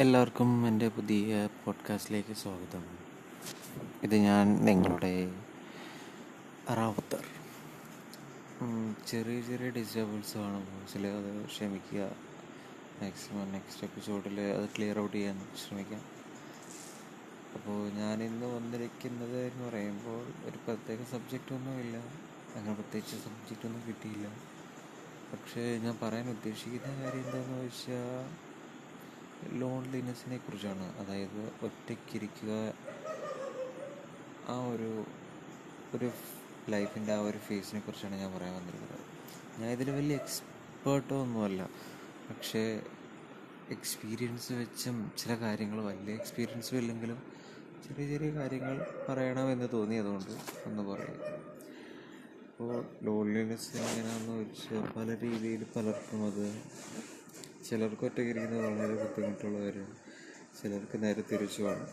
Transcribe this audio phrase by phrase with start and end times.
[0.00, 2.98] എല്ലാവർക്കും എന്റെ പുതിയ പോഡ്കാസ്റ്റിലേക്ക് സ്വാഗതം.
[4.02, 5.32] ഇത് ഞാൻ നിങ്ങളുടെ
[6.74, 7.24] റാവുത്തർ.
[9.06, 12.00] ചെറിയ ചെറിയ ഡിസ്റ്റർബൻസ് കാണും വോയിസിൽ അത് ക്ഷമിക്കുക.
[13.02, 16.00] മാക്സിമം നെക്സ്റ്റ് എപ്പിസോഡിൽ അത് ക്ലിയർ ഔട്ട് ചെയ്യാൻ ശ്രമിക്കാം.
[17.54, 21.96] അപ്പോൾ ഞാൻ ഇന്ന് വന്നിരിക്കുന്നത് എന്ന് പറയുമ്പോൾ ഒരു പ്രത്യേക സബ്ജക്റ്റ് ഒന്നുമില്ല
[22.54, 24.28] അങ്ങനെ പ്രത്യേകിച്ച് സബ്ജക്റ്റ് ഒന്നും കിട്ടിയില്ല.
[25.32, 28.49] പക്ഷേ ഞാൻ പറയാൻ ഉദ്ദേശിക്കുന്ന കാര്യം എന്താണെന്ന് വെച്ചാൽ
[29.48, 32.74] ലോൺലിനെസ്സിനെ കുറിച്ചാണ് അതായത് ഒറ്റയ്ക്കിരിക്കുക
[34.48, 35.04] ആ ഒരു
[35.94, 36.10] ഒരു
[36.68, 39.04] ലൈഫിന്റെ ആ ഒരു ഫേസിനെ കുറിച്ചാണ് ഞാൻ പറയാൻ വന്നിരിക്കുന്നത്.
[39.60, 41.62] ഞാൻ ഇതിൽ വലിയ എക്സ്പേർട്ടോ ഒന്നുമല്ല
[42.30, 42.80] പക്ഷേ
[43.70, 47.18] എക്സ്പീരിയൻസ് വെച്ചും ചില കാര്യങ്ങൾ വലിയ എക്സ്പീരിയൻസും ഇല്ലെങ്കിലും
[47.86, 50.32] ചെറിയ ചെറിയ കാര്യങ്ങൾ പറയണമെന്ന് തോന്നിയതുകൊണ്ട്
[50.66, 51.18] ഒന്ന് പറയാം.
[52.50, 56.46] അപ്പോൾ ലോൺലിനെസ് എങ്ങനെയാണെന്ന് വെച്ചാൽ പല രീതിയിൽ പലർക്കും അത്
[57.70, 59.96] ചിലർക്ക് ഒറ്റയ്ക്കിരിക്കുന്നത് വളരെ ബുദ്ധിമുട്ടുള്ള കാര്യമാണ്
[60.60, 61.84] ചിലർക്ക് നേരെ തിരിച്ചുമാണ്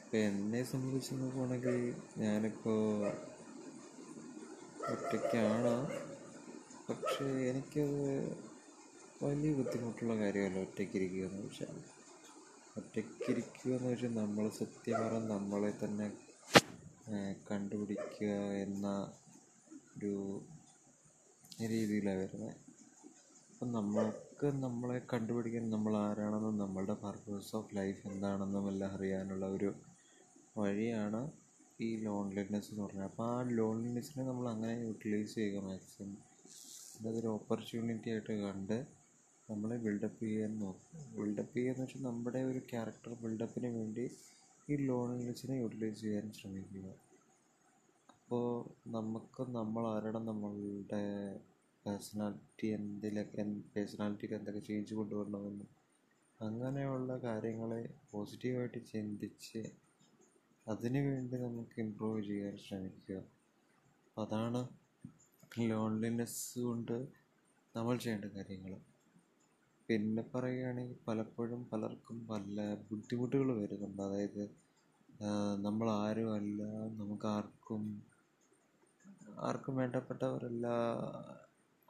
[0.00, 1.76] ഇപ്പം എന്നെ സംബന്ധിച്ച് നോക്കുകയാണെങ്കിൽ
[2.18, 2.80] ഞാനിപ്പോൾ
[4.92, 5.72] ഒറ്റയ്ക്കാണ്.
[6.88, 8.02] പക്ഷേ എനിക്കത്
[9.22, 11.76] വലിയ ബുദ്ധിമുട്ടുള്ള കാര്യമല്ല ഒറ്റയ്ക്കിരിക്കുക എന്ന് വെച്ചാൽ
[12.76, 16.08] ഒറ്റയ്ക്കിരിക്കുക എന്ന് വെച്ചാൽ നമ്മൾ സത്യം നമ്മളെ തന്നെ
[17.50, 18.34] കണ്ടുപിടിക്കുക
[18.66, 18.86] എന്ന
[19.96, 20.12] ഒരു
[21.72, 22.54] രീതിയിലാണ് വരുന്നത്.
[23.50, 23.72] അപ്പം
[24.34, 29.68] നമ്മൾക്ക് നമ്മളെ കണ്ടുപിടിക്കാൻ നമ്മൾ ആരാണെന്നും നമ്മളുടെ പർപ്പസ് ഓഫ് ലൈഫ് എന്താണെന്നും എല്ലാം അറിയാനുള്ള ഒരു
[30.56, 31.20] വഴിയാണ്
[31.86, 36.10] ഈ ലോൺലിനെസ് എന്ന് പറഞ്ഞാൽ അപ്പോൾ ആ ലോൺലിനെസ്സിനെ നമ്മൾ അങ്ങനെ യൂട്ടിലൈസ് ചെയ്യുക മാക്സിമം
[36.98, 38.76] അതൊരു ഓപ്പർച്യൂണിറ്റി ആയിട്ട് കണ്ട്
[39.48, 41.04] നമ്മളെ ബിൽഡപ്പ് ചെയ്യാൻ നോക്കുക.
[41.20, 44.06] ബിൽഡപ്പ് ചെയ്യുക എന്ന് വെച്ചാൽ നമ്മുടെ ഒരു ക്യാരക്ടർ ബിൽഡപ്പിന് വേണ്ടി
[44.68, 46.86] ഈ ലോൺലിനെസ്സിനെ യൂട്ടിലൈസ് ചെയ്യാൻ ശ്രമിക്കുക.
[48.18, 48.46] അപ്പോൾ
[48.98, 51.04] നമുക്ക് നമ്മൾ ആരുടെ നമ്മളുടെ
[51.86, 53.42] പേഴ്സണാലിറ്റി എന്തിലൊക്കെ
[53.74, 55.70] പേഴ്സണാലിറ്റിക്ക് എന്തൊക്കെ ചേഞ്ച് കൊണ്ടുവരണമെന്നും
[56.40, 59.62] അങ്ങനെയുള്ള കാര്യങ്ങളെ പോസിറ്റീവായിട്ട് ചിന്തിച്ച്
[60.66, 63.20] അതിനു വേണ്ടി നമുക്ക് ഇമ്പ്രൂവ് ചെയ്യാൻ ശ്രമിക്കുക.
[64.16, 64.60] അതാണ്
[65.70, 66.96] ലോൺലിനെസ് കൊണ്ട്
[67.74, 68.74] നമ്മൾ ചെയ്യേണ്ട കാര്യങ്ങൾ.
[69.88, 72.56] പിന്നെ പറയുകയാണെങ്കിൽ പലപ്പോഴും പലർക്കും പല
[72.90, 74.02] ബുദ്ധിമുട്ടുകൾ വരുന്നുണ്ട്.
[74.08, 74.44] അതായത്
[75.66, 76.62] നമ്മൾ ആരും അല്ല
[77.00, 77.82] നമുക്ക് ആർക്കും
[79.48, 80.66] ആർക്കും വേണ്ടപ്പെട്ടവരല്ല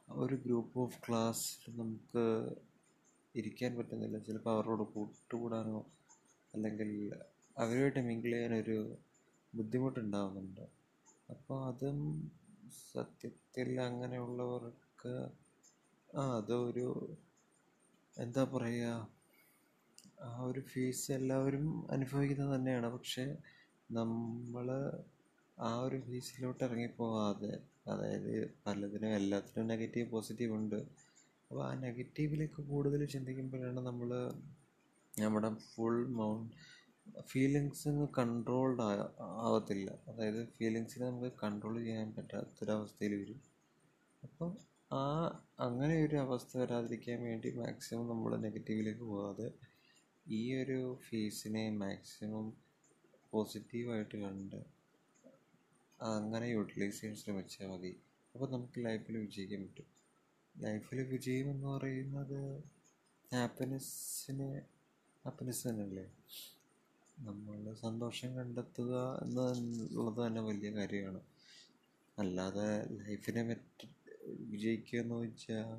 [0.07, 2.23] ഒരു ഗ്രൂപ്പ് ഓഫ് ക്ലാസ്സിൽ നമുക്ക്
[3.35, 4.17] ഇരിക്കാൻ പറ്റുന്നില്ല.
[4.19, 5.79] ചിലപ്പോൾ അവരോട് കൂട്ടുകൂടാനോ
[6.53, 6.91] അല്ലെങ്കിൽ
[7.57, 8.77] അവരുമായിട്ട് മിങ്കിൾ ചെയ്യാനൊരു
[9.53, 10.65] ബുദ്ധിമുട്ടുണ്ടാവുന്നുണ്ട്.
[11.29, 11.99] അപ്പോൾ അതും
[12.93, 15.13] സത്യത്തിൽ അങ്ങനെയുള്ളവർക്ക്
[16.15, 17.17] ആ അതൊരു
[18.17, 18.91] എന്താ പറയുക
[20.23, 22.87] ആ ഒരു ഫീസ് എല്ലാവരും അനുഭവിക്കുന്നത് തന്നെയാണ്.
[22.87, 23.25] പക്ഷേ
[23.91, 24.67] നമ്മൾ
[25.57, 27.51] ആ ഒരു ഫേസിലോട്ട് ഇറങ്ങിപ്പോവാതെ
[27.91, 28.31] അതായത്
[28.65, 30.79] പലതിനും എല്ലാത്തിനും നെഗറ്റീവ് പോസിറ്റീവ് ഉണ്ട്.
[31.51, 34.09] അപ്പോൾ ആ നെഗറ്റീവിലേക്ക് കൂടുതൽ ചിന്തിക്കുമ്പോഴാണ് നമ്മൾ
[35.13, 36.53] നമ്മുടെ ഫുൾ മൗണ്ട്
[37.31, 38.83] ഫീലിങ്സ് കൺട്രോൾഡ്
[39.43, 39.89] ആവത്തില്ല.
[40.09, 43.39] അതായത് ഫീലിങ്സിനെ നമുക്ക് കൺട്രോൾ ചെയ്യാൻ പറ്റാത്തൊരവസ്ഥയിൽ വരും.
[44.23, 44.51] അപ്പം
[44.91, 45.03] ആ
[45.59, 49.47] അങ്ങനെ ഒരു അവസ്ഥ വരാതിരിക്കാൻ വേണ്ടി മാക്സിമം നമ്മൾ നെഗറ്റീവിലേക്ക് പോകാതെ
[50.25, 52.45] ഈ ഒരു ഫേസിനെ മാക്സിമം
[53.33, 54.59] പോസിറ്റീവായിട്ട് കണ്ട്
[56.05, 57.91] അങ്ങനെ യൂട്ടിലൈസ് ചെയ്യാൻ ശ്രമിച്ചാൽ മതി.
[58.35, 59.87] അപ്പോൾ നമുക്ക് ലൈഫിൽ വിജയിക്കാൻ പറ്റും.
[60.55, 62.63] ലൈഫിൽ വിജയം എന്ന് പറയുന്നത്
[63.33, 64.61] ഹാപ്പിനെസ്സിനെ
[65.25, 66.05] ഹാപ്പിനെസ് തന്നെയല്ലേ?
[67.19, 71.21] നമ്മൾ സന്തോഷം കണ്ടെത്തുക എന്നുള്ളത് തന്നെ വലിയ കാര്യമാണ്.
[72.19, 73.87] അല്ലാതെ ലൈഫിനെ മറ്റ്
[74.27, 75.69] വിജയിക്കുക എന്ന് വെച്ചാൽ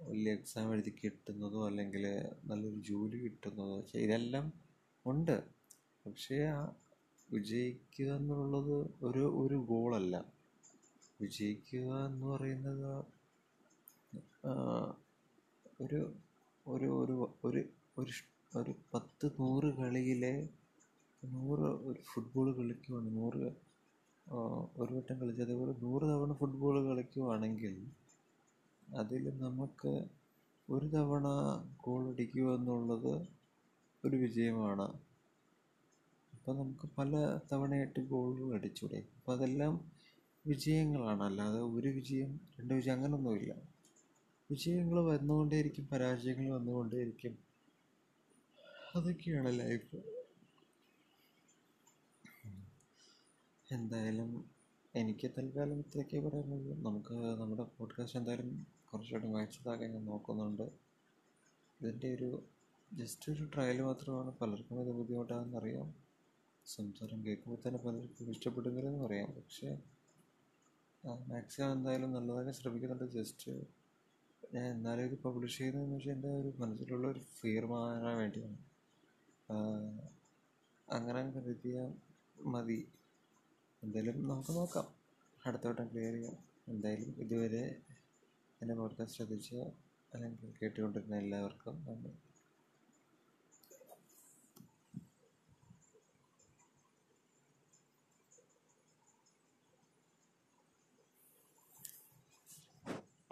[0.00, 2.04] വലിയ എക്സാം എഴുതി കിട്ടുന്നതോ അല്ലെങ്കിൽ
[2.44, 4.52] നല്ലൊരു ജോലി കിട്ടുന്നതോ ഇതെല്ലാം
[5.06, 5.36] ഉണ്ട്.
[6.06, 6.60] പക്ഷേ ആ
[7.34, 10.16] വിജയിക്കുക എന്നുള്ളത് ഒരു ഒരു ഗോളല്ല
[11.20, 12.90] വിജയിക്കുക എന്ന് പറയുന്നത്
[15.80, 16.00] ഒരു
[16.66, 17.14] ഒരു ഒരു
[17.46, 17.62] ഒരു
[17.98, 18.12] ഒരു
[18.52, 20.34] ഒരു പത്ത് നൂറ് കളിയിലെ
[21.22, 23.08] നൂറ് ഒരു ഫുട്ബോൾ കളിക്കുവാണ്.
[23.16, 23.44] നൂറ്
[24.76, 27.74] ഒരു വട്ടം കളിച്ച് അതേപോലെ നൂറ് തവണ ഫുട്ബോൾ കളിക്കുവാണെങ്കിൽ
[28.96, 29.92] അതിൽ നമുക്ക്
[30.68, 31.26] ഒരു തവണ
[31.84, 33.12] ഗോൾ അടിക്കുക എന്നുള്ളത്
[34.04, 34.86] ഒരു വിജയമാണ്.
[36.44, 38.96] അപ്പം നമുക്ക് പല തവണയായിട്ട് ഗോളുകൾ അടിച്ചൂടെ?
[39.16, 39.90] അപ്പം അതെല്ലാം
[40.46, 41.22] വിജയങ്ങളാണ്.
[41.22, 43.54] അല്ലാതെ ഒരു വിജയം രണ്ട് വിജയം അങ്ങനൊന്നുമില്ല.
[44.50, 47.38] വിജയങ്ങൾ വന്നുകൊണ്ടേയിരിക്കും പരാജയങ്ങൾ വന്നുകൊണ്ടേയിരിക്കും.
[48.96, 49.96] അതൊക്കെയാണ് ലൈഫ്
[53.72, 54.44] എന്തായാലും
[54.94, 60.62] എനിക്ക് തൽക്കാലം ഇത്രയൊക്കെ പറയാനുള്ളൂ നമുക്ക് നമ്മുടെ പോഡ്കാസ്റ്റ് എന്തായാലും കുറച്ചുകൂടി മികച്ചതാക്കാൻ ഞാൻ നോക്കുന്നുണ്ട്.
[61.80, 62.42] ഇതിന്റെ ഒരു
[62.92, 64.30] ജസ്റ്റ് ഒരു ട്രയൽ മാത്രമാണ്.
[64.38, 66.03] പലർക്കും ഇത് ബുദ്ധിമുട്ടാണെന്നറിയാം.
[66.66, 69.30] സംസാരം കേൾക്കുമ്പോൾ തന്നെ പലർക്കും ഇഷ്ടപ്പെടുന്നില്ലെന്ന് പറയാം.
[69.32, 69.78] പക്ഷേ
[71.26, 73.04] മാക്സിമം എന്തായാലും നല്ലതായി ശ്രമിക്കുന്നുണ്ട്.
[73.12, 73.52] ജസ്റ്റ്
[74.54, 78.58] ഞാൻ എന്നാലും ഇത് പബ്ലിഷ് ചെയ്യുന്നതെന്ന് വെച്ചാൽ എന്റെ ഒരു മനസ്സിലുള്ള ഒരു ഫിയർ മാറാൻ വേണ്ടിയാണ്.
[80.88, 81.94] അങ്ങനെ കരുതിയാൽ
[82.42, 82.88] മതി.
[83.82, 84.94] എന്തായാലും നമുക്ക് നോക്കാം.
[85.46, 86.36] അടുത്തോട്ടം ക്ലിയർ ചെയ്യാം.
[86.68, 87.76] എന്തായാലും ഇതുവരെ
[88.62, 89.54] എന്റെ പോഡ്കാസ്റ്റ് ശ്രദ്ധിച്ച
[90.14, 92.10] അല്ലെങ്കിൽ കേട്ടുകൊണ്ടിരുന്ന എല്ലാവർക്കും നന്ദി.